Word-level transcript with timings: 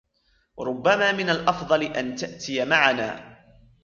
ربما 0.59 1.11
من 1.11 1.29
الأفضل 1.29 1.83
أن 1.83 2.15
تأتي 2.15 2.65
معنا. 2.65 3.37